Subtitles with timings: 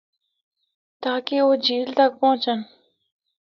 [1.03, 2.59] تاکہ او جھیل تک پُہچن۔